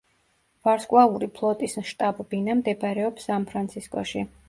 [0.67, 4.31] ვარსკვლავური ფლოტის შტაბ-ბინა მდებარეობს სან-ფრანცისკოში.